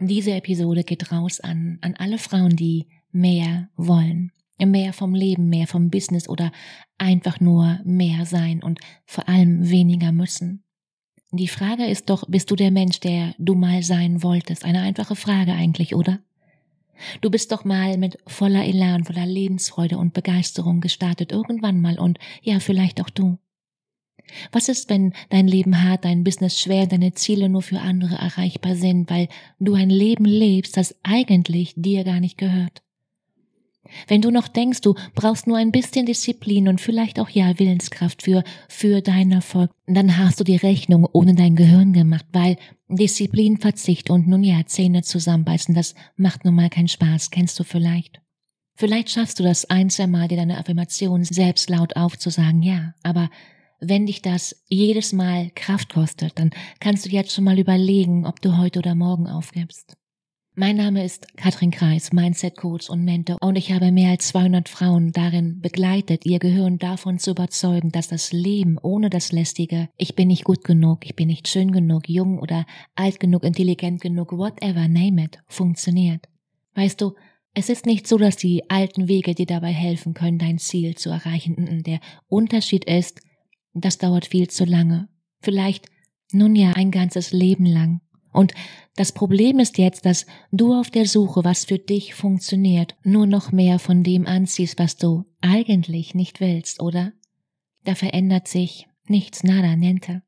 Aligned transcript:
Diese 0.00 0.32
Episode 0.32 0.82
geht 0.82 1.12
raus 1.12 1.40
an, 1.40 1.78
an 1.82 1.94
alle 1.96 2.16
Frauen, 2.16 2.56
die 2.56 2.86
mehr 3.12 3.68
wollen. 3.76 4.32
Mehr 4.58 4.92
vom 4.92 5.14
Leben, 5.14 5.48
mehr 5.48 5.66
vom 5.66 5.90
Business 5.90 6.28
oder 6.28 6.52
einfach 6.98 7.40
nur 7.40 7.80
mehr 7.84 8.26
sein 8.26 8.62
und 8.62 8.78
vor 9.06 9.28
allem 9.28 9.70
weniger 9.70 10.12
müssen. 10.12 10.64
Die 11.32 11.48
Frage 11.48 11.86
ist 11.86 12.10
doch, 12.10 12.24
bist 12.28 12.50
du 12.50 12.56
der 12.56 12.70
Mensch, 12.70 13.00
der 13.00 13.34
du 13.38 13.54
mal 13.54 13.82
sein 13.82 14.22
wolltest? 14.22 14.64
Eine 14.64 14.80
einfache 14.82 15.16
Frage 15.16 15.52
eigentlich, 15.52 15.94
oder? 15.94 16.18
Du 17.20 17.30
bist 17.30 17.52
doch 17.52 17.64
mal 17.64 17.96
mit 17.96 18.18
voller 18.26 18.64
Elan, 18.64 19.04
voller 19.04 19.26
Lebensfreude 19.26 19.96
und 19.96 20.12
Begeisterung 20.12 20.80
gestartet, 20.80 21.32
irgendwann 21.32 21.80
mal 21.80 21.98
und 21.98 22.18
ja, 22.42 22.60
vielleicht 22.60 23.00
auch 23.00 23.10
du. 23.10 23.38
Was 24.52 24.68
ist, 24.68 24.90
wenn 24.90 25.12
dein 25.28 25.46
Leben 25.46 25.82
hart, 25.82 26.04
dein 26.04 26.24
Business 26.24 26.58
schwer, 26.58 26.86
deine 26.86 27.12
Ziele 27.12 27.48
nur 27.48 27.62
für 27.62 27.80
andere 27.80 28.16
erreichbar 28.16 28.76
sind, 28.76 29.10
weil 29.10 29.28
du 29.58 29.74
ein 29.74 29.90
Leben 29.90 30.24
lebst, 30.24 30.76
das 30.76 30.94
eigentlich 31.02 31.74
dir 31.76 32.04
gar 32.04 32.20
nicht 32.20 32.38
gehört? 32.38 32.82
Wenn 34.06 34.22
du 34.22 34.30
noch 34.30 34.48
denkst, 34.48 34.82
du 34.82 34.94
brauchst 35.14 35.46
nur 35.46 35.56
ein 35.56 35.72
bisschen 35.72 36.06
Disziplin 36.06 36.68
und 36.68 36.80
vielleicht 36.80 37.18
auch 37.18 37.28
ja 37.28 37.58
Willenskraft 37.58 38.22
für, 38.22 38.44
für 38.68 39.00
deinen 39.00 39.32
Erfolg, 39.32 39.70
dann 39.86 40.16
hast 40.18 40.38
du 40.40 40.44
die 40.44 40.56
Rechnung 40.56 41.08
ohne 41.12 41.34
dein 41.34 41.56
Gehirn 41.56 41.92
gemacht, 41.92 42.26
weil 42.32 42.56
Disziplin, 42.88 43.58
Verzicht 43.58 44.10
und 44.10 44.28
nun 44.28 44.44
ja 44.44 44.64
Zähne 44.66 45.02
zusammenbeißen, 45.02 45.74
das 45.74 45.94
macht 46.16 46.44
nun 46.44 46.54
mal 46.54 46.70
keinen 46.70 46.88
Spaß, 46.88 47.30
kennst 47.30 47.58
du 47.58 47.64
vielleicht. 47.64 48.20
Vielleicht 48.76 49.10
schaffst 49.10 49.38
du 49.38 49.42
das 49.42 49.68
ein, 49.68 49.90
zwei 49.90 50.06
Mal, 50.06 50.28
dir 50.28 50.36
deine 50.36 50.58
Affirmation 50.58 51.24
selbst 51.24 51.68
laut 51.68 51.96
aufzusagen, 51.96 52.62
ja, 52.62 52.94
aber 53.02 53.28
wenn 53.80 54.06
dich 54.06 54.22
das 54.22 54.62
jedes 54.68 55.12
Mal 55.12 55.50
Kraft 55.54 55.94
kostet, 55.94 56.38
dann 56.38 56.50
kannst 56.78 57.06
du 57.06 57.10
jetzt 57.10 57.32
schon 57.32 57.44
mal 57.44 57.58
überlegen, 57.58 58.26
ob 58.26 58.40
du 58.40 58.58
heute 58.58 58.78
oder 58.78 58.94
morgen 58.94 59.26
aufgibst. 59.26 59.96
Mein 60.56 60.76
Name 60.76 61.04
ist 61.04 61.36
Katrin 61.36 61.70
Kreis, 61.70 62.12
Mindset 62.12 62.56
Coach 62.56 62.90
und 62.90 63.04
Mentor 63.04 63.38
und 63.40 63.56
ich 63.56 63.72
habe 63.72 63.92
mehr 63.92 64.10
als 64.10 64.28
200 64.28 64.68
Frauen 64.68 65.12
darin 65.12 65.60
begleitet, 65.60 66.26
ihr 66.26 66.38
Gehirn 66.38 66.76
davon 66.78 67.18
zu 67.18 67.30
überzeugen, 67.30 67.92
dass 67.92 68.08
das 68.08 68.32
Leben 68.32 68.76
ohne 68.82 69.10
das 69.10 69.32
lästige 69.32 69.88
Ich 69.96 70.16
bin 70.16 70.28
nicht 70.28 70.44
gut 70.44 70.64
genug, 70.64 71.06
ich 71.06 71.16
bin 71.16 71.28
nicht 71.28 71.48
schön 71.48 71.70
genug, 71.70 72.08
jung 72.08 72.38
oder 72.40 72.66
alt 72.94 73.20
genug, 73.20 73.44
intelligent 73.44 74.02
genug, 74.02 74.32
whatever, 74.32 74.88
name 74.88 75.24
it, 75.24 75.38
funktioniert. 75.46 76.26
Weißt 76.74 77.00
du, 77.00 77.14
es 77.54 77.68
ist 77.68 77.86
nicht 77.86 78.06
so, 78.06 78.18
dass 78.18 78.36
die 78.36 78.68
alten 78.68 79.08
Wege 79.08 79.34
dir 79.34 79.46
dabei 79.46 79.72
helfen 79.72 80.14
können, 80.14 80.38
dein 80.38 80.58
Ziel 80.58 80.94
zu 80.94 81.10
erreichen. 81.10 81.82
Der 81.84 82.00
Unterschied 82.28 82.84
ist, 82.84 83.20
das 83.74 83.98
dauert 83.98 84.26
viel 84.26 84.48
zu 84.48 84.64
lange. 84.64 85.08
Vielleicht, 85.40 85.86
nun 86.32 86.54
ja, 86.56 86.72
ein 86.72 86.90
ganzes 86.90 87.32
Leben 87.32 87.66
lang. 87.66 88.00
Und 88.32 88.54
das 88.96 89.12
Problem 89.12 89.58
ist 89.58 89.78
jetzt, 89.78 90.06
dass 90.06 90.26
du 90.52 90.74
auf 90.74 90.90
der 90.90 91.06
Suche, 91.06 91.42
was 91.44 91.64
für 91.64 91.78
dich 91.78 92.14
funktioniert, 92.14 92.94
nur 93.02 93.26
noch 93.26 93.50
mehr 93.50 93.78
von 93.78 94.04
dem 94.04 94.26
anziehst, 94.26 94.78
was 94.78 94.96
du 94.96 95.24
eigentlich 95.40 96.14
nicht 96.14 96.40
willst, 96.40 96.80
oder? 96.80 97.12
Da 97.84 97.94
verändert 97.94 98.46
sich 98.46 98.86
nichts, 99.06 99.42
nada, 99.42 99.74
nente. 99.74 100.22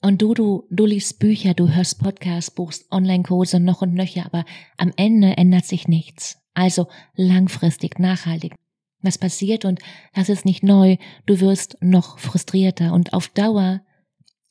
Und 0.00 0.20
du, 0.20 0.34
du, 0.34 0.64
du 0.70 0.84
liest 0.86 1.18
Bücher, 1.18 1.54
du 1.54 1.74
hörst 1.74 1.98
Podcasts, 1.98 2.50
buchst 2.50 2.92
Online-Kurse 2.92 3.58
noch 3.58 3.82
und 3.82 3.94
nöcher, 3.94 4.26
aber 4.26 4.44
am 4.76 4.92
Ende 4.96 5.36
ändert 5.36 5.64
sich 5.64 5.88
nichts. 5.88 6.38
Also 6.52 6.88
langfristig, 7.16 7.98
nachhaltig 7.98 8.54
was 9.04 9.18
passiert 9.18 9.64
und 9.64 9.80
das 10.14 10.28
ist 10.28 10.44
nicht 10.44 10.62
neu, 10.62 10.96
du 11.26 11.40
wirst 11.40 11.76
noch 11.80 12.18
frustrierter 12.18 12.92
und 12.92 13.12
auf 13.12 13.28
Dauer 13.28 13.82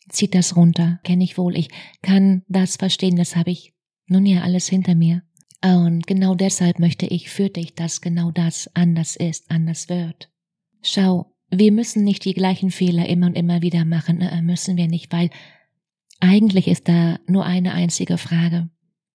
zieht 0.09 0.35
das 0.35 0.55
runter, 0.55 0.99
kenne 1.03 1.23
ich 1.23 1.37
wohl, 1.37 1.57
ich 1.57 1.69
kann 2.01 2.43
das 2.47 2.75
verstehen, 2.77 3.15
das 3.15 3.35
habe 3.35 3.51
ich 3.51 3.73
nun 4.07 4.25
ja 4.25 4.41
alles 4.41 4.67
hinter 4.67 4.95
mir. 4.95 5.23
Und 5.63 6.07
genau 6.07 6.35
deshalb 6.35 6.79
möchte 6.79 7.05
ich 7.05 7.29
für 7.29 7.49
dich, 7.49 7.73
dass 7.73 8.01
genau 8.01 8.31
das 8.31 8.69
anders 8.73 9.15
ist, 9.15 9.49
anders 9.49 9.87
wird. 9.87 10.29
Schau, 10.81 11.33
wir 11.49 11.71
müssen 11.71 12.03
nicht 12.03 12.25
die 12.25 12.33
gleichen 12.33 12.69
Fehler 12.69 13.07
immer 13.07 13.27
und 13.27 13.37
immer 13.37 13.61
wieder 13.61 13.85
machen, 13.85 14.19
äh, 14.19 14.41
müssen 14.41 14.75
wir 14.75 14.87
nicht, 14.87 15.13
weil 15.13 15.29
eigentlich 16.19 16.67
ist 16.67 16.89
da 16.89 17.19
nur 17.27 17.45
eine 17.45 17.73
einzige 17.73 18.17
Frage. 18.17 18.69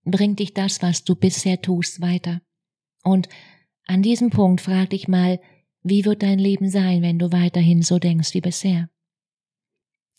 Bringt 0.05 0.39
dich 0.39 0.55
das, 0.55 0.81
was 0.81 1.05
du 1.05 1.17
bisher 1.17 1.61
tust, 1.61 2.01
weiter? 2.01 2.41
Und 3.03 3.29
an 3.89 4.03
diesem 4.03 4.31
Punkt 4.31 4.61
frag 4.61 4.91
dich 4.91 5.09
mal, 5.09 5.41
wie 5.83 6.05
wird 6.05 6.23
dein 6.23 6.39
Leben 6.39 6.69
sein, 6.69 7.03
wenn 7.03 7.19
du 7.19 7.33
weiterhin 7.33 7.83
so 7.83 7.99
denkst 7.99 8.35
wie 8.35 8.41
bisher? 8.41 8.91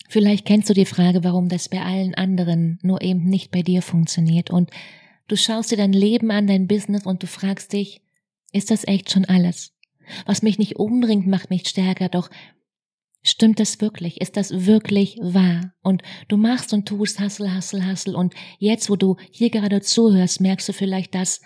Vielleicht 0.09 0.45
kennst 0.45 0.69
du 0.69 0.73
die 0.73 0.85
Frage, 0.85 1.23
warum 1.23 1.49
das 1.49 1.69
bei 1.69 1.81
allen 1.81 2.15
anderen 2.15 2.79
nur 2.81 3.01
eben 3.01 3.25
nicht 3.25 3.51
bei 3.51 3.61
dir 3.61 3.83
funktioniert 3.83 4.49
und 4.49 4.71
du 5.27 5.35
schaust 5.35 5.71
dir 5.71 5.77
dein 5.77 5.93
Leben 5.93 6.31
an, 6.31 6.47
dein 6.47 6.67
Business 6.67 7.05
und 7.05 7.21
du 7.21 7.27
fragst 7.27 7.73
dich, 7.73 8.01
ist 8.51 8.71
das 8.71 8.87
echt 8.87 9.11
schon 9.11 9.25
alles? 9.25 9.71
Was 10.25 10.41
mich 10.41 10.57
nicht 10.57 10.77
umbringt, 10.77 11.27
macht 11.27 11.51
mich 11.51 11.69
stärker, 11.69 12.09
doch 12.09 12.31
stimmt 13.21 13.59
das 13.59 13.79
wirklich? 13.81 14.19
Ist 14.19 14.35
das 14.35 14.65
wirklich 14.65 15.17
wahr? 15.21 15.73
Und 15.83 16.01
du 16.27 16.37
machst 16.37 16.73
und 16.73 16.87
tust 16.87 17.19
Hassel, 17.19 17.53
Hassel, 17.53 17.85
Hassel 17.85 18.15
und 18.15 18.33
jetzt, 18.57 18.89
wo 18.89 18.95
du 18.95 19.17
hier 19.29 19.51
gerade 19.51 19.81
zuhörst, 19.81 20.41
merkst 20.41 20.69
du 20.69 20.73
vielleicht, 20.73 21.13
dass 21.13 21.41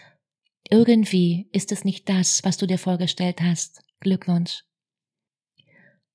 irgendwie 0.69 1.47
ist 1.51 1.72
es 1.72 1.85
nicht 1.85 2.09
das, 2.09 2.44
was 2.44 2.57
du 2.57 2.66
dir 2.66 2.78
vorgestellt 2.78 3.41
hast. 3.41 3.84
Glückwunsch. 4.00 4.63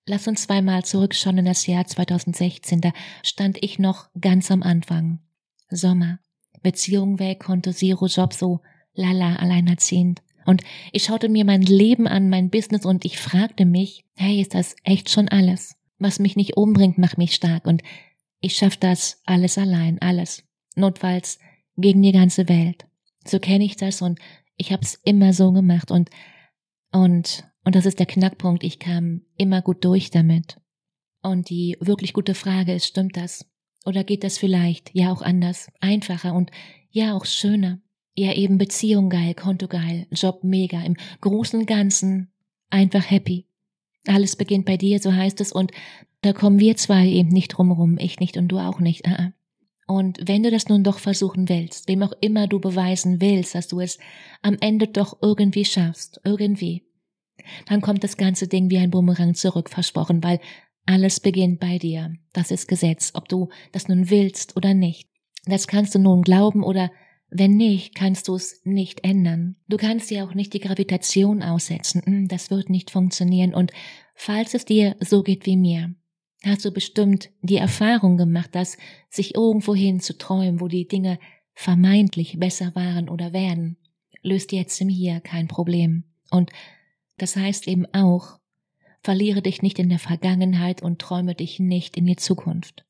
Lass 0.06 0.26
uns 0.26 0.44
zweimal 0.44 0.84
zurückschauen 0.84 1.38
in 1.38 1.44
das 1.44 1.66
Jahr 1.66 1.86
2016. 1.86 2.80
Da 2.80 2.92
stand 3.22 3.62
ich 3.62 3.78
noch 3.78 4.08
ganz 4.18 4.50
am 4.50 4.62
Anfang. 4.62 5.20
Sommer. 5.70 6.18
Beziehung 6.62 7.18
weg, 7.18 7.40
Konto 7.40 7.72
Zero, 7.72 8.06
Job 8.06 8.32
so, 8.32 8.60
lala, 8.94 9.36
alleinerziehend. 9.36 10.22
Und 10.46 10.62
ich 10.92 11.04
schaute 11.04 11.28
mir 11.28 11.44
mein 11.44 11.60
Leben 11.60 12.08
an, 12.08 12.30
mein 12.30 12.48
Business 12.48 12.86
und 12.86 13.04
ich 13.04 13.18
fragte 13.18 13.66
mich, 13.66 14.06
hey, 14.16 14.40
ist 14.40 14.54
das 14.54 14.76
echt 14.82 15.10
schon 15.10 15.28
alles? 15.28 15.76
Was 15.98 16.18
mich 16.18 16.36
nicht 16.36 16.56
umbringt, 16.56 16.96
macht 16.96 17.18
mich 17.18 17.34
stark 17.34 17.66
und 17.66 17.82
ich 18.40 18.56
schaff 18.56 18.76
das 18.76 19.20
alles 19.26 19.58
allein, 19.58 20.00
alles. 20.00 20.42
Notfalls 20.74 21.38
gegen 21.76 22.00
die 22.02 22.12
ganze 22.12 22.48
Welt. 22.48 22.87
So 23.28 23.38
kenne 23.38 23.64
ich 23.64 23.76
das 23.76 24.02
und 24.02 24.18
ich 24.56 24.72
habe 24.72 24.82
es 24.82 24.94
immer 25.04 25.32
so 25.32 25.52
gemacht 25.52 25.90
und 25.90 26.10
und 26.92 27.44
und 27.64 27.74
das 27.74 27.84
ist 27.84 27.98
der 27.98 28.06
Knackpunkt. 28.06 28.64
Ich 28.64 28.78
kam 28.78 29.20
immer 29.36 29.60
gut 29.60 29.84
durch 29.84 30.10
damit. 30.10 30.58
Und 31.22 31.50
die 31.50 31.76
wirklich 31.80 32.14
gute 32.14 32.34
Frage 32.34 32.72
ist, 32.72 32.86
stimmt 32.86 33.16
das? 33.16 33.44
Oder 33.84 34.04
geht 34.04 34.24
das 34.24 34.38
vielleicht 34.38 34.90
ja 34.94 35.12
auch 35.12 35.20
anders, 35.20 35.68
einfacher 35.80 36.32
und 36.32 36.50
ja 36.90 37.14
auch 37.14 37.26
schöner? 37.26 37.80
Ja 38.14 38.32
eben 38.32 38.56
Beziehung 38.56 39.10
geil, 39.10 39.34
Konto 39.34 39.68
geil, 39.68 40.06
Job 40.10 40.44
mega, 40.44 40.82
im 40.82 40.96
großen 41.20 41.66
Ganzen 41.66 42.32
einfach 42.70 43.10
happy. 43.10 43.46
Alles 44.06 44.36
beginnt 44.36 44.64
bei 44.64 44.76
dir, 44.76 44.98
so 44.98 45.12
heißt 45.12 45.40
es, 45.40 45.52
und 45.52 45.72
da 46.22 46.32
kommen 46.32 46.58
wir 46.58 46.76
zwei 46.76 47.06
eben 47.06 47.28
nicht 47.28 47.48
drumrum, 47.48 47.98
ich 47.98 48.18
nicht 48.18 48.36
und 48.36 48.48
du 48.48 48.58
auch 48.58 48.80
nicht. 48.80 49.06
Uh 49.06 49.10
-uh. 49.10 49.32
Und 49.88 50.18
wenn 50.28 50.42
du 50.42 50.50
das 50.50 50.68
nun 50.68 50.84
doch 50.84 50.98
versuchen 50.98 51.48
willst, 51.48 51.88
wem 51.88 52.02
auch 52.02 52.12
immer 52.20 52.46
du 52.46 52.60
beweisen 52.60 53.22
willst, 53.22 53.54
dass 53.54 53.68
du 53.68 53.80
es 53.80 53.98
am 54.42 54.58
Ende 54.60 54.86
doch 54.86 55.16
irgendwie 55.22 55.64
schaffst, 55.64 56.20
irgendwie, 56.24 56.84
dann 57.66 57.80
kommt 57.80 58.04
das 58.04 58.18
ganze 58.18 58.48
Ding 58.48 58.68
wie 58.68 58.76
ein 58.76 58.90
Bumerang 58.90 59.34
zurück, 59.34 59.70
versprochen, 59.70 60.22
weil 60.22 60.40
alles 60.84 61.20
beginnt 61.20 61.58
bei 61.58 61.78
dir. 61.78 62.14
Das 62.34 62.50
ist 62.50 62.68
Gesetz, 62.68 63.12
ob 63.14 63.30
du 63.30 63.48
das 63.72 63.88
nun 63.88 64.10
willst 64.10 64.56
oder 64.58 64.74
nicht. 64.74 65.08
Das 65.46 65.66
kannst 65.66 65.94
du 65.94 65.98
nun 65.98 66.20
glauben 66.20 66.62
oder 66.62 66.90
wenn 67.30 67.56
nicht, 67.56 67.94
kannst 67.94 68.28
du 68.28 68.34
es 68.34 68.60
nicht 68.64 69.04
ändern. 69.04 69.56
Du 69.68 69.78
kannst 69.78 70.10
dir 70.10 70.24
auch 70.24 70.34
nicht 70.34 70.52
die 70.52 70.60
Gravitation 70.60 71.42
aussetzen. 71.42 72.02
Hm, 72.04 72.28
das 72.28 72.50
wird 72.50 72.68
nicht 72.68 72.90
funktionieren. 72.90 73.54
Und 73.54 73.72
falls 74.14 74.52
es 74.52 74.66
dir 74.66 74.96
so 75.00 75.22
geht 75.22 75.46
wie 75.46 75.56
mir, 75.56 75.94
hast 76.44 76.64
du 76.64 76.70
bestimmt 76.70 77.30
die 77.42 77.56
Erfahrung 77.56 78.16
gemacht, 78.16 78.54
dass 78.54 78.76
sich 79.10 79.34
irgendwohin 79.34 80.00
zu 80.00 80.16
träumen, 80.16 80.60
wo 80.60 80.68
die 80.68 80.86
Dinge 80.86 81.18
vermeintlich 81.54 82.38
besser 82.38 82.74
waren 82.74 83.08
oder 83.08 83.32
werden, 83.32 83.76
löst 84.22 84.52
jetzt 84.52 84.80
im 84.80 84.88
Hier 84.88 85.20
kein 85.20 85.48
Problem. 85.48 86.04
Und 86.30 86.50
das 87.16 87.36
heißt 87.36 87.66
eben 87.66 87.86
auch, 87.92 88.38
verliere 89.02 89.42
dich 89.42 89.62
nicht 89.62 89.78
in 89.78 89.88
der 89.88 89.98
Vergangenheit 89.98 90.82
und 90.82 91.00
träume 91.00 91.34
dich 91.34 91.58
nicht 91.58 91.96
in 91.96 92.06
die 92.06 92.16
Zukunft. 92.16 92.84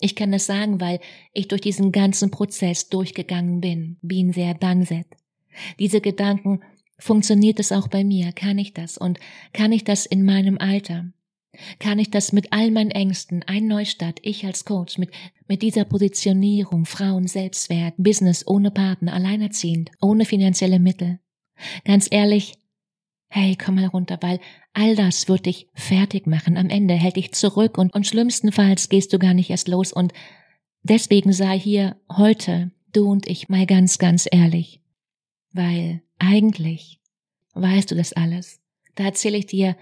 Ich 0.00 0.16
kann 0.16 0.32
das 0.32 0.46
sagen, 0.46 0.80
weil 0.80 1.00
ich 1.32 1.48
durch 1.48 1.60
diesen 1.60 1.92
ganzen 1.92 2.30
Prozess 2.30 2.88
durchgegangen 2.88 3.60
bin. 3.60 3.96
Bin 4.02 4.32
sehr 4.32 4.54
Danset. 4.54 5.06
Diese 5.78 6.00
Gedanken, 6.00 6.60
funktioniert 6.98 7.60
es 7.60 7.72
auch 7.72 7.88
bei 7.88 8.04
mir? 8.04 8.32
Kann 8.32 8.58
ich 8.58 8.74
das? 8.74 8.98
Und 8.98 9.18
kann 9.52 9.72
ich 9.72 9.84
das 9.84 10.06
in 10.06 10.24
meinem 10.24 10.58
Alter? 10.58 11.06
Kann 11.78 11.98
ich 11.98 12.10
das 12.10 12.32
mit 12.32 12.52
all 12.52 12.70
meinen 12.70 12.90
Ängsten, 12.90 13.42
ein 13.46 13.66
Neustart, 13.66 14.18
ich 14.22 14.44
als 14.44 14.64
Coach, 14.64 14.98
mit, 14.98 15.10
mit 15.48 15.62
dieser 15.62 15.84
Positionierung, 15.84 16.86
Frauen, 16.86 17.26
Selbstwert, 17.26 17.94
Business 17.96 18.46
ohne 18.46 18.70
Partner, 18.70 19.14
alleinerziehend, 19.14 19.90
ohne 20.00 20.24
finanzielle 20.24 20.78
Mittel? 20.78 21.18
Ganz 21.84 22.08
ehrlich, 22.10 22.54
hey, 23.28 23.56
komm 23.56 23.76
mal 23.76 23.86
runter, 23.86 24.18
weil 24.20 24.40
all 24.72 24.96
das 24.96 25.28
wird 25.28 25.46
dich 25.46 25.68
fertig 25.74 26.26
machen. 26.26 26.56
Am 26.56 26.70
Ende 26.70 26.94
hält 26.94 27.16
dich 27.16 27.32
zurück 27.32 27.78
und, 27.78 27.94
und 27.94 28.06
schlimmstenfalls 28.06 28.88
gehst 28.88 29.12
du 29.12 29.18
gar 29.18 29.34
nicht 29.34 29.50
erst 29.50 29.68
los 29.68 29.92
und 29.92 30.12
deswegen 30.82 31.32
sei 31.32 31.58
hier 31.58 31.96
heute 32.10 32.70
du 32.92 33.10
und 33.10 33.28
ich 33.28 33.48
mal 33.48 33.66
ganz, 33.66 33.98
ganz 33.98 34.28
ehrlich. 34.30 34.80
Weil 35.52 36.02
eigentlich 36.18 37.00
weißt 37.54 37.90
du 37.90 37.94
das 37.94 38.12
alles. 38.12 38.60
Da 38.94 39.04
erzähle 39.04 39.38
ich 39.38 39.46
dir 39.46 39.76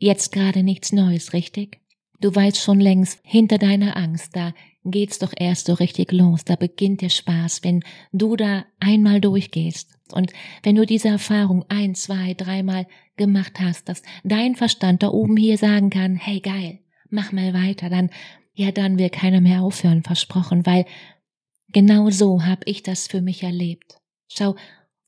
jetzt 0.00 0.32
gerade 0.32 0.64
nichts 0.64 0.92
Neues, 0.92 1.32
richtig? 1.32 1.78
Du 2.20 2.34
weißt 2.34 2.58
schon 2.58 2.80
längst, 2.80 3.20
hinter 3.22 3.58
deiner 3.58 3.96
Angst, 3.96 4.34
da 4.34 4.52
geht's 4.84 5.18
doch 5.18 5.32
erst 5.36 5.66
so 5.66 5.74
richtig 5.74 6.10
los, 6.12 6.44
da 6.44 6.56
beginnt 6.56 7.02
der 7.02 7.08
Spaß, 7.08 7.62
wenn 7.62 7.84
du 8.12 8.36
da 8.36 8.64
einmal 8.80 9.20
durchgehst. 9.20 9.98
Und 10.12 10.32
wenn 10.62 10.74
du 10.74 10.84
diese 10.84 11.08
Erfahrung 11.08 11.64
ein, 11.68 11.94
zwei, 11.94 12.34
dreimal 12.34 12.86
gemacht 13.16 13.60
hast, 13.60 13.88
dass 13.88 14.02
dein 14.24 14.56
Verstand 14.56 15.02
da 15.02 15.08
oben 15.08 15.36
hier 15.36 15.56
sagen 15.56 15.90
kann, 15.90 16.16
hey 16.16 16.40
geil, 16.40 16.80
mach 17.08 17.32
mal 17.32 17.54
weiter, 17.54 17.88
dann, 17.88 18.10
ja, 18.54 18.72
dann 18.72 18.98
will 18.98 19.10
keiner 19.10 19.40
mehr 19.40 19.62
aufhören, 19.62 20.02
versprochen, 20.02 20.66
weil 20.66 20.86
genau 21.68 22.10
so 22.10 22.44
hab 22.44 22.66
ich 22.66 22.82
das 22.82 23.06
für 23.06 23.20
mich 23.20 23.42
erlebt. 23.42 24.00
Schau, 24.28 24.56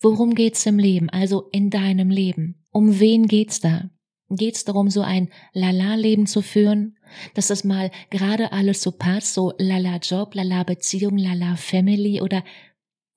worum 0.01 0.35
geht's 0.35 0.65
im 0.67 0.79
Leben, 0.79 1.11
also 1.11 1.49
in 1.51 1.71
deinem 1.71 2.11
Leben? 2.11 2.65
Um 2.71 3.01
wen 3.01 3.27
geht's 3.27 3.61
da? 3.61 3.91
Geht 4.37 4.57
es 4.57 4.65
darum, 4.65 4.91
so 4.91 5.03
ein 5.03 5.29
Lala-Leben 5.53 6.27
zu 6.27 6.43
führen, 6.43 6.99
dass 7.35 7.49
das 7.49 7.65
mal 7.65 7.91
gerade 8.11 8.53
alles 8.53 8.83
so 8.83 8.93
passt, 8.93 9.35
so 9.35 9.53
Lala-Job, 9.59 10.35
Lala-Beziehung, 10.35 11.19
Lala-Family 11.19 12.21
oder 12.21 12.43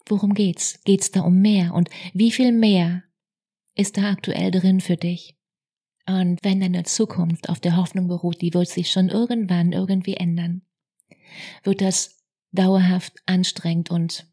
worum 0.08 0.34
geht's? 0.34 0.82
Geht's 0.84 1.12
da 1.12 1.22
um 1.22 1.42
mehr? 1.42 1.74
Und 1.74 1.90
wie 2.14 2.32
viel 2.32 2.52
mehr 2.52 3.04
ist 3.76 3.98
da 3.98 4.12
aktuell 4.12 4.52
drin 4.52 4.82
für 4.82 4.98
dich? 4.98 5.36
Und 6.08 6.44
wenn 6.44 6.60
deine 6.60 6.84
Zukunft 6.84 7.50
auf 7.50 7.60
der 7.60 7.78
Hoffnung 7.78 8.08
beruht, 8.08 8.42
die 8.42 8.54
wird 8.54 8.68
sich 8.68 8.92
schon 8.92 9.10
irgendwann 9.10 9.72
irgendwie 9.72 10.16
ändern, 10.16 10.62
wird 11.64 11.82
das 11.82 12.24
dauerhaft 12.52 13.14
anstrengend 13.26 13.90
und, 13.90 14.28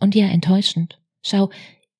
und 0.00 0.14
ja, 0.14 0.26
enttäuschend. 0.26 1.00
Schau, 1.22 1.50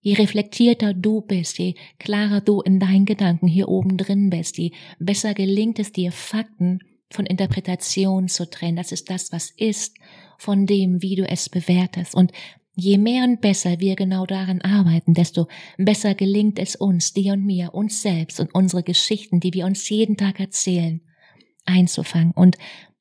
Je 0.09 0.15
reflektierter 0.15 0.95
du 0.95 1.21
bist, 1.21 1.59
je 1.59 1.75
klarer 1.99 2.41
du 2.41 2.63
in 2.63 2.79
deinen 2.79 3.05
Gedanken 3.05 3.47
hier 3.47 3.69
oben 3.69 3.99
drin 3.99 4.31
bist, 4.31 4.57
je 4.57 4.73
besser 4.99 5.35
gelingt 5.35 5.79
es 5.79 5.93
dir, 5.93 6.13
Fakten 6.13 6.79
von 7.11 7.27
Interpretation 7.27 8.29
zu 8.29 8.49
trennen. 8.49 8.77
Das 8.77 8.91
ist 8.91 9.11
das, 9.11 9.33
was 9.33 9.51
ist, 9.51 9.99
von 10.39 10.65
dem, 10.65 11.03
wie 11.03 11.15
du 11.15 11.29
es 11.29 11.51
bewertest. 11.51 12.15
Und 12.15 12.33
je 12.75 12.97
mehr 12.97 13.23
und 13.25 13.43
besser 13.43 13.81
wir 13.81 13.97
genau 13.97 14.25
daran 14.25 14.63
arbeiten, 14.63 15.13
desto 15.13 15.47
besser 15.77 16.15
gelingt 16.15 16.59
es 16.59 16.75
uns, 16.75 17.13
dir 17.13 17.35
und 17.35 17.45
mir, 17.45 17.75
uns 17.75 18.01
selbst 18.01 18.41
und 18.41 18.55
unsere 18.55 18.83
Geschichten, 18.83 19.41
die 19.41 19.53
wir 19.53 19.67
uns 19.67 19.87
jeden 19.91 20.17
Tag 20.17 20.41
erzählen, 20.41 21.03
einzufangen. 21.67 22.33
Und 22.33 22.57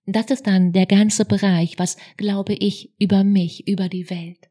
das 0.06 0.25
ist 0.25 0.45
dann 0.45 0.74
der 0.74 0.88
ganze 0.88 1.24
Bereich, 1.24 1.80
was 1.80 1.95
glaube 2.18 2.53
ich 2.53 2.92
über 3.00 3.24
mich, 3.24 3.65
über 3.65 3.88
die 3.88 4.10
Welt. 4.10 4.50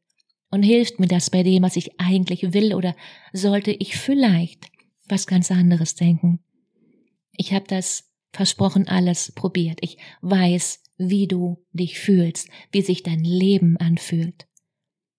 Und 0.56 0.62
hilft 0.62 0.98
mir 0.98 1.06
das 1.06 1.28
bei 1.28 1.42
dem, 1.42 1.64
was 1.64 1.76
ich 1.76 2.00
eigentlich 2.00 2.54
will, 2.54 2.72
oder 2.72 2.96
sollte 3.34 3.72
ich 3.72 3.98
vielleicht 3.98 4.70
was 5.06 5.26
ganz 5.26 5.50
anderes 5.50 5.96
denken? 5.96 6.40
Ich 7.36 7.52
habe 7.52 7.66
das 7.68 8.10
versprochen 8.32 8.88
alles 8.88 9.32
probiert. 9.32 9.80
Ich 9.82 9.98
weiß, 10.22 10.82
wie 10.96 11.26
du 11.26 11.62
dich 11.74 11.98
fühlst, 11.98 12.48
wie 12.72 12.80
sich 12.80 13.02
dein 13.02 13.22
Leben 13.22 13.76
anfühlt. 13.76 14.48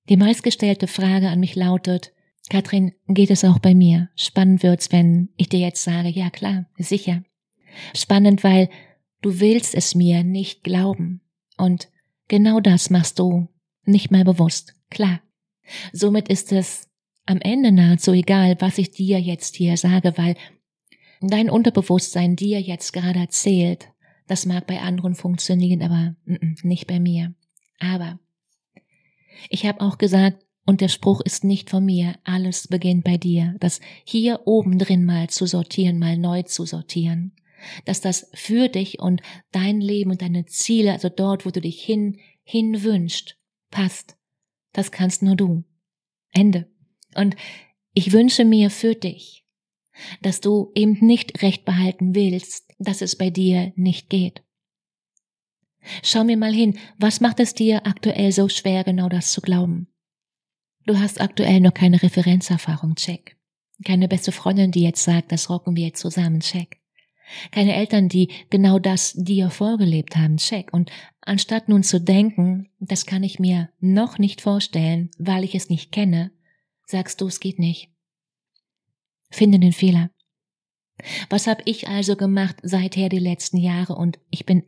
Die 0.10 0.18
meistgestellte 0.18 0.88
Frage 0.88 1.30
an 1.30 1.40
mich 1.40 1.54
lautet, 1.54 2.14
Katrin, 2.50 2.94
geht 3.08 3.30
es 3.30 3.46
auch 3.46 3.60
bei 3.60 3.76
mir? 3.76 4.10
Spannend 4.16 4.64
wird's, 4.64 4.92
wenn 4.92 5.30
ich 5.38 5.50
dir 5.50 5.60
jetzt 5.60 5.84
sage, 5.84 6.10
ja 6.10 6.32
klar, 6.32 6.66
sicher. 6.80 7.22
Spannend, 7.96 8.44
weil 8.44 8.72
du 9.22 9.40
willst 9.40 9.76
es 9.76 9.94
mir 9.94 10.24
nicht 10.24 10.64
glauben. 10.64 11.22
Und 11.60 11.90
genau 12.28 12.60
das 12.60 12.90
machst 12.90 13.20
du 13.20 13.50
nicht 13.86 14.10
mal 14.10 14.24
bewusst. 14.24 14.74
Klar. 14.90 15.22
Somit 15.92 16.30
ist 16.30 16.52
es 16.52 16.88
am 17.26 17.40
Ende 17.42 17.72
nahezu 17.72 18.12
egal, 18.14 18.56
was 18.60 18.78
ich 18.78 18.92
dir 18.92 19.20
jetzt 19.20 19.56
hier 19.56 19.78
sage, 19.78 20.18
weil 20.18 20.36
dein 21.22 21.50
Unterbewusstsein 21.50 22.36
dir 22.36 22.62
jetzt 22.62 22.94
gerade 22.94 23.20
erzählt. 23.20 23.90
Das 24.28 24.46
mag 24.46 24.68
bei 24.68 24.82
anderen 24.82 25.16
funktionieren, 25.16 25.82
aber 25.82 26.16
nicht 26.26 26.88
bei 26.88 27.00
mir. 27.00 27.34
Aber 27.80 28.20
ich 29.50 29.66
habe 29.66 29.82
auch 29.82 29.98
gesagt, 29.98 30.44
und 30.66 30.82
der 30.82 30.90
Spruch 30.90 31.22
ist 31.22 31.46
nicht 31.46 31.70
von 31.70 31.86
mir, 31.86 32.16
alles 32.26 32.68
beginnt 32.68 33.06
bei 33.06 33.18
dir, 33.18 33.56
das 33.60 33.80
hier 34.04 34.42
oben 34.46 34.78
drin 34.78 35.06
mal 35.06 35.30
zu 35.30 35.46
sortieren, 35.46 35.98
mal 35.98 36.18
neu 36.18 36.44
zu 36.44 36.66
sortieren, 36.66 37.32
dass 37.86 38.02
das 38.02 38.30
für 38.34 38.68
dich 38.68 39.00
und 39.00 39.22
dein 39.52 39.80
Leben 39.80 40.12
und 40.12 40.22
deine 40.22 40.46
Ziele, 40.46 40.92
also 40.92 41.08
dort, 41.08 41.46
wo 41.46 41.52
du 41.52 41.62
dich 41.62 41.82
hin, 41.82 42.20
hin 42.44 42.84
wünscht, 42.84 43.38
passt. 43.72 44.17
Das 44.74 44.92
kannst 44.92 45.24
nur 45.24 45.36
du. 45.36 45.64
Ende. 46.32 46.70
Und 47.16 47.36
ich 47.94 48.12
wünsche 48.12 48.46
mir 48.46 48.70
für 48.70 48.96
dich, 48.96 49.46
dass 50.22 50.42
du 50.42 50.72
eben 50.76 50.98
nicht 51.06 51.42
recht 51.42 51.66
behalten 51.66 52.14
willst, 52.14 52.72
dass 52.78 53.02
es 53.02 53.16
bei 53.16 53.30
dir 53.30 53.74
nicht 53.76 54.10
geht. 54.10 54.44
Schau 56.04 56.24
mir 56.24 56.38
mal 56.38 56.54
hin, 56.54 56.78
was 56.98 57.22
macht 57.22 57.40
es 57.40 57.54
dir 57.54 57.88
aktuell 57.88 58.32
so 58.32 58.50
schwer, 58.50 58.84
genau 58.84 59.10
das 59.10 59.32
zu 59.32 59.42
glauben? 59.42 59.88
Du 60.86 60.98
hast 60.98 61.20
aktuell 61.20 61.60
noch 61.60 61.74
keine 61.74 62.02
Referenzerfahrung, 62.02 62.96
check. 62.96 63.38
Keine 63.84 64.08
beste 64.08 64.32
Freundin, 64.32 64.72
die 64.72 64.84
jetzt 64.84 65.04
sagt, 65.04 65.32
das 65.32 65.50
rocken 65.50 65.76
wir 65.76 65.88
jetzt 65.88 66.02
zusammen, 66.02 66.40
check. 66.40 66.80
Keine 67.52 67.76
Eltern, 67.76 68.10
die 68.10 68.32
genau 68.50 68.80
das 68.80 69.14
dir 69.14 69.50
vorgelebt 69.50 70.16
haben, 70.16 70.38
check. 70.38 70.74
Und 70.74 70.92
anstatt 71.22 71.70
nun 71.70 71.84
zu 71.84 72.00
denken, 72.00 72.70
das 72.80 73.06
kann 73.06 73.24
ich 73.24 73.40
mir 73.40 73.70
noch 73.80 74.18
nicht 74.18 74.42
vorstellen, 74.42 75.10
weil 75.18 75.44
ich 75.44 75.56
es 75.56 75.70
nicht 75.70 75.92
kenne, 75.92 76.32
sagst 76.86 77.22
du, 77.22 77.28
es 77.28 77.40
geht 77.40 77.60
nicht. 77.60 77.90
Finde 79.30 79.60
den 79.60 79.74
Fehler. 79.74 80.10
Was 81.30 81.48
habe 81.48 81.62
ich 81.66 81.88
also 81.88 82.16
gemacht 82.16 82.58
seither 82.64 83.10
die 83.10 83.20
letzten 83.20 83.58
Jahre 83.58 83.96
und 83.96 84.20
ich 84.32 84.46
bin 84.46 84.64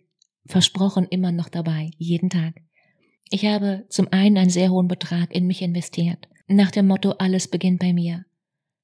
versprochen 0.45 1.07
immer 1.09 1.31
noch 1.31 1.49
dabei, 1.49 1.91
jeden 1.97 2.29
Tag. 2.29 2.61
Ich 3.31 3.45
habe 3.45 3.85
zum 3.89 4.07
einen 4.11 4.37
einen 4.37 4.49
sehr 4.49 4.69
hohen 4.69 4.87
Betrag 4.87 5.33
in 5.33 5.47
mich 5.47 5.61
investiert, 5.61 6.27
nach 6.47 6.71
dem 6.71 6.87
Motto, 6.87 7.11
alles 7.11 7.47
beginnt 7.47 7.79
bei 7.79 7.93
mir. 7.93 8.25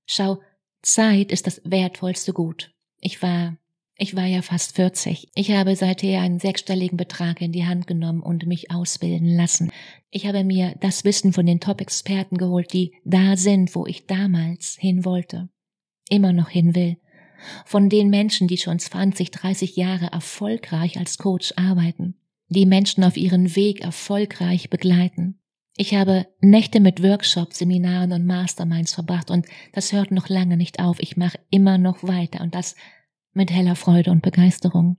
Schau, 0.06 0.40
Zeit 0.84 1.32
ist 1.32 1.48
das 1.48 1.62
wertvollste 1.66 2.32
Gut. 2.32 2.72
Ich 3.00 3.22
war 3.24 3.58
ich 3.98 4.16
war 4.16 4.26
ja 4.26 4.42
fast 4.42 4.76
40. 4.76 5.30
Ich 5.36 5.52
habe 5.52 5.76
seither 5.76 6.22
einen 6.22 6.40
sechsstelligen 6.40 6.98
Betrag 6.98 7.42
in 7.42 7.54
die 7.54 7.66
Hand 7.66 7.88
genommen 7.88 8.22
und 8.22 8.46
mich 8.46 8.72
ausbilden 8.72 9.36
lassen. 9.36 9.72
Ich 10.10 10.28
habe 10.28 10.44
mir 10.44 10.76
das 10.82 11.06
Wissen 11.06 11.32
von 11.32 11.46
den 11.46 11.62
Top-Experten 11.62 12.38
geholt, 12.38 12.74
die 12.74 12.94
da 13.06 13.38
sind, 13.38 13.74
wo 13.74 13.86
ich 13.86 14.06
damals 14.06 14.76
hin 14.80 15.06
wollte. 15.06 15.50
Immer 16.10 16.34
noch 16.34 16.50
hin 16.50 16.76
will. 16.76 16.98
Von 17.66 17.90
den 17.90 18.10
Menschen, 18.10 18.48
die 18.48 18.58
schon 18.58 18.80
20, 18.80 19.32
30 19.32 19.76
Jahre 19.78 20.08
erfolgreich 20.08 20.98
als 20.98 21.18
Coach 21.18 21.54
arbeiten. 21.56 22.16
Die 22.50 22.66
Menschen 22.66 23.04
auf 23.04 23.18
ihren 23.18 23.56
Weg 23.56 23.82
erfolgreich 23.82 24.70
begleiten. 24.70 25.40
Ich 25.78 25.94
habe 25.94 26.28
Nächte 26.40 26.80
mit 26.80 27.02
Workshops, 27.02 27.60
Seminaren 27.60 28.14
und 28.14 28.26
Masterminds 28.26 28.94
verbracht 28.94 29.30
und 29.30 29.46
das 29.74 29.92
hört 29.92 30.12
noch 30.12 30.30
lange 30.30 30.58
nicht 30.58 30.80
auf. 30.80 31.00
Ich 31.00 31.18
mache 31.18 31.40
immer 31.50 31.78
noch 31.78 32.04
weiter 32.04 32.42
und 32.42 32.56
das 32.56 32.76
mit 33.36 33.52
heller 33.52 33.76
Freude 33.76 34.12
und 34.12 34.22
Begeisterung. 34.22 34.98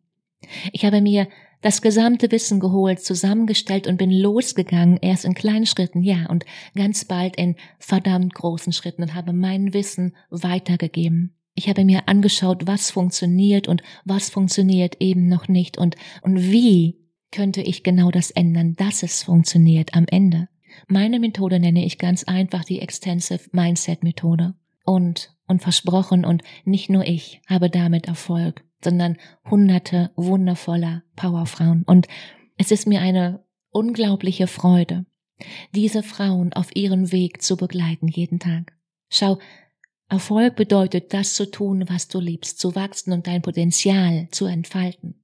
Ich 0.72 0.84
habe 0.84 1.00
mir 1.00 1.28
das 1.62 1.82
gesamte 1.82 2.30
Wissen 2.30 2.60
geholt, 2.60 3.00
zusammengestellt 3.00 3.86
und 3.86 3.96
bin 3.96 4.10
losgegangen, 4.10 4.98
erst 5.00 5.24
in 5.24 5.34
kleinen 5.34 5.66
Schritten, 5.66 6.02
ja, 6.02 6.26
und 6.28 6.44
ganz 6.74 7.04
bald 7.06 7.36
in 7.36 7.56
verdammt 7.78 8.34
großen 8.34 8.72
Schritten 8.72 9.02
und 9.02 9.14
habe 9.14 9.32
mein 9.32 9.72
Wissen 9.72 10.14
weitergegeben. 10.30 11.34
Ich 11.54 11.68
habe 11.68 11.84
mir 11.84 12.06
angeschaut, 12.06 12.66
was 12.66 12.90
funktioniert 12.90 13.66
und 13.66 13.82
was 14.04 14.28
funktioniert 14.28 14.96
eben 15.00 15.26
noch 15.26 15.48
nicht 15.48 15.78
und, 15.78 15.96
und 16.20 16.52
wie 16.52 16.98
könnte 17.32 17.62
ich 17.62 17.82
genau 17.82 18.10
das 18.10 18.30
ändern, 18.30 18.74
dass 18.76 19.02
es 19.02 19.22
funktioniert 19.22 19.94
am 19.94 20.04
Ende. 20.08 20.48
Meine 20.86 21.18
Methode 21.18 21.58
nenne 21.58 21.84
ich 21.84 21.98
ganz 21.98 22.24
einfach 22.24 22.64
die 22.64 22.80
Extensive 22.80 23.48
Mindset 23.52 24.04
Methode. 24.04 24.54
Und, 24.86 25.36
und 25.46 25.60
versprochen, 25.60 26.24
und 26.24 26.42
nicht 26.64 26.88
nur 26.88 27.04
ich 27.04 27.42
habe 27.46 27.68
damit 27.68 28.06
Erfolg, 28.06 28.64
sondern 28.82 29.18
hunderte 29.50 30.10
wundervoller 30.16 31.02
Powerfrauen. 31.16 31.82
Und 31.82 32.08
es 32.56 32.70
ist 32.70 32.86
mir 32.86 33.00
eine 33.00 33.44
unglaubliche 33.70 34.46
Freude, 34.46 35.04
diese 35.74 36.02
Frauen 36.02 36.52
auf 36.52 36.74
ihren 36.74 37.12
Weg 37.12 37.42
zu 37.42 37.56
begleiten 37.56 38.08
jeden 38.08 38.38
Tag. 38.38 38.72
Schau, 39.10 39.38
Erfolg 40.08 40.54
bedeutet, 40.56 41.12
das 41.12 41.34
zu 41.34 41.50
tun, 41.50 41.84
was 41.88 42.08
du 42.08 42.20
liebst, 42.20 42.60
zu 42.60 42.74
wachsen 42.74 43.12
und 43.12 43.26
dein 43.26 43.42
Potenzial 43.42 44.28
zu 44.30 44.46
entfalten. 44.46 45.16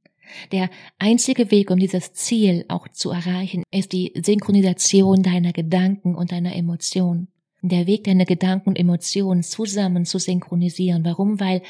Der 0.50 0.70
einzige 0.98 1.50
Weg, 1.50 1.70
um 1.70 1.78
dieses 1.78 2.14
Ziel 2.14 2.64
auch 2.68 2.88
zu 2.88 3.10
erreichen, 3.10 3.62
ist 3.70 3.92
die 3.92 4.12
Synchronisation 4.20 5.22
deiner 5.22 5.52
Gedanken 5.52 6.14
und 6.14 6.32
deiner 6.32 6.56
Emotionen. 6.56 7.28
Der 7.62 7.86
Weg, 7.86 8.04
deine 8.04 8.26
Gedanken 8.26 8.70
und 8.70 8.78
Emotionen 8.78 9.42
zusammen 9.42 10.04
zu 10.04 10.18
synchronisieren. 10.18 11.04
Warum? 11.04 11.40
Weil 11.40 11.62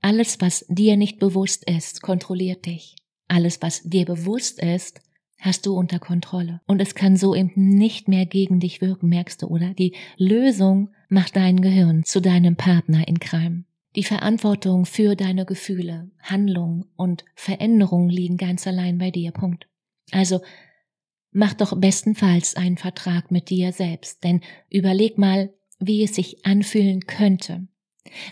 alles, 0.00 0.40
was 0.40 0.64
dir 0.68 0.96
nicht 0.96 1.18
bewusst 1.18 1.68
ist, 1.68 2.02
kontrolliert 2.02 2.66
dich. 2.66 2.96
Alles, 3.26 3.60
was 3.60 3.82
dir 3.82 4.04
bewusst 4.04 4.62
ist, 4.62 5.00
hast 5.40 5.66
du 5.66 5.76
unter 5.76 5.98
Kontrolle. 5.98 6.60
Und 6.66 6.80
es 6.80 6.94
kann 6.94 7.16
so 7.16 7.34
eben 7.34 7.52
nicht 7.54 8.08
mehr 8.08 8.26
gegen 8.26 8.60
dich 8.60 8.80
wirken, 8.80 9.08
merkst 9.08 9.42
du, 9.42 9.46
oder? 9.46 9.74
Die 9.74 9.94
Lösung 10.16 10.90
macht 11.08 11.36
dein 11.36 11.60
Gehirn 11.60 12.04
zu 12.04 12.20
deinem 12.20 12.56
Partner 12.56 13.06
in 13.06 13.20
Crime. 13.20 13.64
Die 13.96 14.04
Verantwortung 14.04 14.84
für 14.86 15.16
deine 15.16 15.44
Gefühle, 15.44 16.10
Handlungen 16.22 16.84
und 16.96 17.24
Veränderungen 17.34 18.10
liegen 18.10 18.36
ganz 18.36 18.66
allein 18.66 18.98
bei 18.98 19.10
dir. 19.10 19.32
Punkt. 19.32 19.66
Also 20.12 20.40
mach 21.30 21.54
doch 21.54 21.78
bestenfalls 21.78 22.56
einen 22.56 22.78
Vertrag 22.78 23.30
mit 23.30 23.50
dir 23.50 23.72
selbst, 23.72 24.24
denn 24.24 24.40
überleg 24.70 25.18
mal, 25.18 25.52
wie 25.78 26.02
es 26.02 26.14
sich 26.14 26.44
anfühlen 26.44 27.06
könnte, 27.06 27.68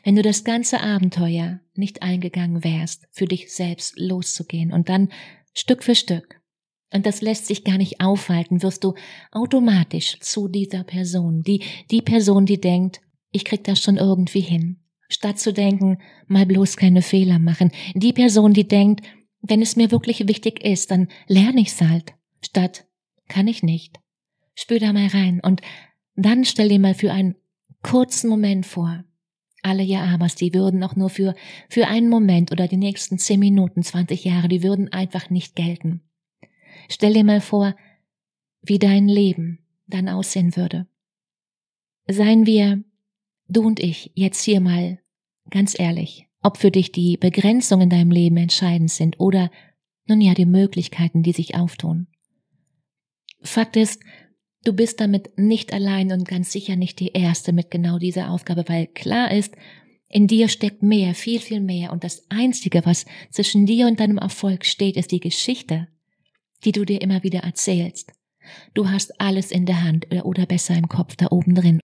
wenn 0.05 0.17
du 0.17 0.23
das 0.23 0.45
ganze 0.45 0.81
Abenteuer 0.81 1.61
nicht 1.75 2.03
eingegangen 2.03 2.65
wärst, 2.65 3.07
für 3.13 3.27
dich 3.27 3.53
selbst 3.53 3.99
loszugehen 3.99 4.73
und 4.73 4.89
dann 4.89 5.11
Stück 5.55 5.85
für 5.85 5.95
Stück, 5.95 6.41
und 6.93 7.05
das 7.05 7.21
lässt 7.21 7.47
sich 7.47 7.65
gar 7.65 7.79
nicht 7.79 8.01
aufhalten, 8.01 8.63
wirst 8.63 8.85
du 8.85 8.95
automatisch 9.33 10.19
zu 10.21 10.49
dieser 10.49 10.85
Person, 10.85 11.43
die, 11.43 11.63
die 11.91 12.01
Person, 12.01 12.47
die 12.47 12.61
denkt, 12.61 13.01
ich 13.33 13.45
krieg 13.45 13.65
das 13.65 13.81
schon 13.81 13.97
irgendwie 13.97 14.41
hin, 14.41 14.81
statt 15.09 15.39
zu 15.39 15.53
denken, 15.53 15.99
mal 16.27 16.47
bloß 16.47 16.77
keine 16.77 17.03
Fehler 17.03 17.39
machen. 17.39 17.71
Die 17.95 18.13
Person, 18.13 18.53
die 18.53 18.69
denkt, 18.69 19.05
wenn 19.43 19.63
es 19.63 19.77
mir 19.77 19.91
wirklich 19.91 20.27
wichtig 20.29 20.65
ist, 20.65 20.91
dann 20.91 21.09
lerne 21.27 21.61
ich's 21.61 21.81
halt, 21.81 22.15
statt 22.41 22.86
kann 23.29 23.49
ich 23.49 23.63
nicht. 23.63 24.01
Spür 24.55 24.81
da 24.81 24.93
mal 24.93 25.09
rein 25.09 25.41
und 25.41 25.61
dann 26.15 26.45
stell 26.45 26.69
dir 26.69 26.79
mal 26.79 26.95
für 26.95 27.13
einen 27.13 27.37
kurzen 27.83 28.29
Moment 28.29 28.67
vor, 28.67 29.05
alle 29.63 29.83
ja 29.83 30.05
abers, 30.05 30.35
die 30.35 30.55
würden 30.55 30.83
auch 30.83 30.97
nur 30.97 31.11
für, 31.11 31.35
für 31.69 31.89
einen 31.89 32.09
Moment 32.09 32.53
oder 32.53 32.69
die 32.69 32.77
nächsten 32.77 33.19
zehn 33.19 33.41
Minuten, 33.41 33.83
zwanzig 33.83 34.25
Jahre, 34.25 34.49
die 34.49 34.63
würden 34.63 34.93
einfach 34.93 35.29
nicht 35.29 35.57
gelten. 35.57 36.03
Stell 36.89 37.15
dir 37.15 37.25
mal 37.25 37.41
vor, 37.41 37.75
wie 38.63 38.79
dein 38.79 39.09
Leben 39.09 39.59
dann 39.87 40.09
aussehen 40.09 40.57
würde. 40.57 40.87
Seien 42.09 42.47
wir 42.47 42.85
du 43.49 43.63
und 43.63 43.81
ich 43.81 44.13
jetzt 44.15 44.43
hier 44.43 44.61
mal 44.61 45.01
ganz 45.51 45.79
ehrlich, 45.79 46.27
ob 46.43 46.57
für 46.59 46.71
dich 46.71 46.93
die 46.93 47.17
Begrenzungen 47.17 47.85
in 47.85 47.91
deinem 47.91 48.11
Leben 48.11 48.37
entscheidend 48.37 48.91
sind 48.91 49.19
oder 49.19 49.51
nun 50.07 50.21
ja 50.21 50.35
die 50.35 50.47
Möglichkeiten, 50.47 51.23
die 51.23 51.33
sich 51.33 51.57
auftun. 51.57 52.07
Fakt 53.43 53.77
ist, 53.77 54.03
du 54.65 54.73
bist 54.73 55.01
damit 55.01 55.39
nicht 55.39 55.73
allein 55.73 56.13
und 56.13 56.27
ganz 56.27 56.53
sicher 56.53 56.77
nicht 56.77 57.01
die 57.01 57.13
Erste 57.13 57.53
mit 57.53 57.71
genau 57.71 57.99
dieser 57.99 58.31
Aufgabe, 58.31 58.65
weil 58.69 58.87
klar 58.87 59.31
ist, 59.31 59.55
in 60.09 60.27
dir 60.27 60.49
steckt 60.49 60.83
mehr, 60.83 61.15
viel, 61.15 61.41
viel 61.41 61.61
mehr 61.61 61.93
und 61.93 62.05
das 62.05 62.25
Einzige, 62.31 62.85
was 62.85 63.07
zwischen 63.31 63.67
dir 63.67 63.87
und 63.87 63.99
deinem 64.01 64.19
Erfolg 64.19 64.65
steht, 64.65 64.97
ist 64.97 65.11
die 65.11 65.21
Geschichte, 65.21 65.89
die 66.65 66.73
du 66.73 66.85
dir 66.85 67.03
immer 67.03 67.23
wieder 67.23 67.41
erzählst. 67.41 68.13
Du 68.75 68.89
hast 68.89 69.21
alles 69.21 69.51
in 69.51 69.67
der 69.67 69.83
Hand 69.83 70.07
oder 70.25 70.47
besser 70.47 70.77
im 70.77 70.89
Kopf 70.89 71.17
da 71.17 71.29
oben 71.31 71.55
drin. 71.55 71.81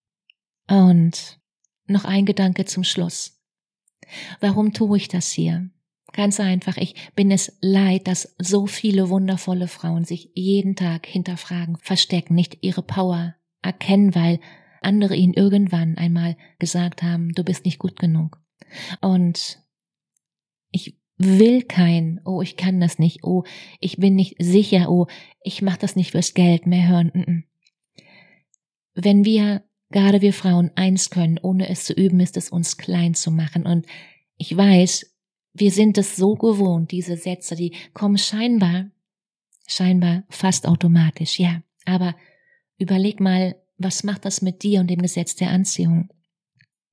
Und 0.68 1.40
noch 1.86 2.04
ein 2.04 2.24
Gedanke 2.24 2.64
zum 2.64 2.84
Schluss. 2.84 3.40
Warum 4.40 4.72
tue 4.72 4.96
ich 4.96 5.08
das 5.08 5.30
hier? 5.32 5.70
Ganz 6.12 6.40
einfach, 6.40 6.76
ich 6.76 6.94
bin 7.14 7.30
es 7.30 7.56
leid, 7.60 8.06
dass 8.06 8.34
so 8.38 8.66
viele 8.66 9.08
wundervolle 9.08 9.68
Frauen 9.68 10.04
sich 10.04 10.30
jeden 10.34 10.76
Tag 10.76 11.06
hinterfragen, 11.06 11.76
verstecken, 11.80 12.34
nicht 12.34 12.58
ihre 12.60 12.82
Power 12.82 13.34
erkennen, 13.62 14.14
weil 14.14 14.40
andere 14.82 15.16
ihnen 15.16 15.34
irgendwann 15.34 15.96
einmal 15.96 16.36
gesagt 16.58 17.02
haben, 17.02 17.32
du 17.32 17.44
bist 17.44 17.64
nicht 17.64 17.78
gut 17.78 17.98
genug. 17.98 18.40
Und 19.00 19.62
ich 20.70 20.98
will 21.16 21.62
kein, 21.62 22.20
oh, 22.24 22.42
ich 22.42 22.56
kann 22.56 22.80
das 22.80 22.98
nicht, 22.98 23.24
oh, 23.24 23.44
ich 23.80 23.96
bin 23.96 24.14
nicht 24.14 24.36
sicher, 24.38 24.90
oh, 24.90 25.06
ich 25.42 25.62
mach 25.62 25.76
das 25.76 25.96
nicht 25.96 26.10
fürs 26.10 26.34
Geld 26.34 26.66
mehr 26.66 26.88
hören. 26.88 27.44
Wenn 28.94 29.24
wir 29.24 29.62
Gerade 29.92 30.22
wir 30.22 30.32
Frauen 30.32 30.70
eins 30.74 31.10
können, 31.10 31.38
ohne 31.42 31.68
es 31.68 31.84
zu 31.84 31.92
üben, 31.92 32.18
ist 32.20 32.38
es 32.38 32.48
uns 32.48 32.78
klein 32.78 33.14
zu 33.14 33.30
machen. 33.30 33.66
Und 33.66 33.86
ich 34.38 34.56
weiß, 34.56 35.11
wir 35.54 35.70
sind 35.70 35.98
es 35.98 36.16
so 36.16 36.34
gewohnt, 36.34 36.90
diese 36.92 37.16
Sätze, 37.16 37.56
die 37.56 37.74
kommen 37.92 38.18
scheinbar, 38.18 38.90
scheinbar 39.66 40.24
fast 40.30 40.66
automatisch, 40.66 41.38
ja. 41.38 41.62
Aber 41.84 42.14
überleg 42.78 43.20
mal, 43.20 43.56
was 43.78 44.04
macht 44.04 44.24
das 44.24 44.42
mit 44.42 44.62
dir 44.62 44.80
und 44.80 44.88
dem 44.88 45.02
Gesetz 45.02 45.34
der 45.36 45.50
Anziehung? 45.50 46.08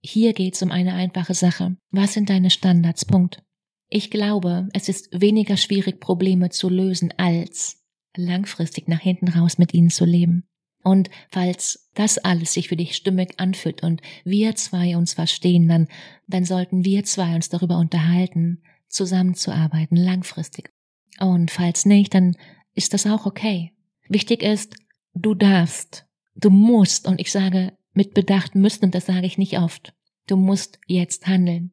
Hier 0.01 0.33
geht's 0.33 0.61
um 0.61 0.71
eine 0.71 0.93
einfache 0.93 1.33
Sache. 1.33 1.77
Was 1.91 2.13
sind 2.13 2.29
deine 2.29 2.49
Standards? 2.49 3.05
Punkt. 3.05 3.43
Ich 3.89 4.11
glaube, 4.11 4.69
es 4.73 4.87
ist 4.87 5.09
weniger 5.11 5.57
schwierig, 5.57 5.99
Probleme 5.99 6.49
zu 6.49 6.69
lösen, 6.69 7.13
als 7.17 7.83
langfristig 8.15 8.87
nach 8.87 8.99
hinten 8.99 9.27
raus 9.29 9.57
mit 9.57 9.73
ihnen 9.73 9.89
zu 9.89 10.05
leben. 10.05 10.48
Und 10.83 11.09
falls 11.29 11.89
das 11.93 12.17
alles 12.17 12.53
sich 12.53 12.69
für 12.69 12.77
dich 12.77 12.95
stimmig 12.95 13.33
anfühlt 13.37 13.83
und 13.83 14.01
wir 14.23 14.55
zwei 14.55 14.95
uns 14.95 15.13
verstehen, 15.13 15.67
dann, 15.67 15.87
dann 16.27 16.45
sollten 16.45 16.85
wir 16.85 17.03
zwei 17.03 17.35
uns 17.35 17.49
darüber 17.49 17.77
unterhalten, 17.77 18.61
zusammenzuarbeiten, 18.87 19.97
langfristig. 19.97 20.71
Und 21.19 21.51
falls 21.51 21.85
nicht, 21.85 22.13
dann 22.13 22.35
ist 22.73 22.93
das 22.93 23.05
auch 23.05 23.25
okay. 23.25 23.73
Wichtig 24.07 24.41
ist, 24.41 24.75
du 25.13 25.35
darfst, 25.35 26.05
du 26.35 26.49
musst, 26.49 27.07
und 27.07 27.19
ich 27.19 27.31
sage 27.31 27.73
mit 27.93 28.13
Bedacht 28.13 28.55
müssen, 28.55 28.85
und 28.85 28.95
das 28.95 29.05
sage 29.05 29.27
ich 29.27 29.37
nicht 29.37 29.59
oft, 29.59 29.93
du 30.27 30.37
musst 30.37 30.79
jetzt 30.87 31.27
handeln. 31.27 31.71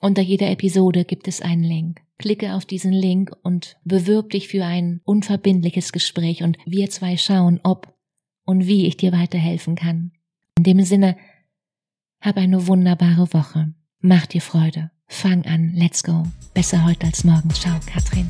Unter 0.00 0.22
jeder 0.22 0.50
Episode 0.50 1.04
gibt 1.04 1.28
es 1.28 1.40
einen 1.40 1.64
Link. 1.64 2.00
Klicke 2.18 2.54
auf 2.54 2.64
diesen 2.64 2.92
Link 2.92 3.32
und 3.42 3.76
bewirb 3.84 4.30
dich 4.30 4.48
für 4.48 4.64
ein 4.64 5.00
unverbindliches 5.04 5.92
Gespräch 5.92 6.42
und 6.42 6.58
wir 6.66 6.90
zwei 6.90 7.16
schauen, 7.16 7.60
ob 7.62 7.94
und 8.48 8.66
wie 8.66 8.86
ich 8.86 8.96
dir 8.96 9.12
weiterhelfen 9.12 9.74
kann. 9.74 10.12
In 10.56 10.64
dem 10.64 10.82
Sinne, 10.82 11.16
hab 12.22 12.38
eine 12.38 12.66
wunderbare 12.66 13.32
Woche. 13.34 13.74
Mach 14.00 14.24
dir 14.24 14.40
Freude. 14.40 14.90
Fang 15.06 15.44
an. 15.44 15.72
Let's 15.74 16.02
go. 16.02 16.26
Besser 16.54 16.82
heute 16.86 17.06
als 17.06 17.24
morgen. 17.24 17.50
Ciao, 17.50 17.78
Katrin. 17.86 18.26